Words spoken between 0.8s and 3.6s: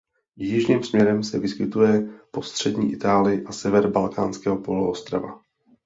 směrem se vyskytuje po střední Itálii a